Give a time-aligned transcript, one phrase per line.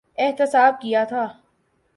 [0.17, 1.27] احتساب کیا تھا۔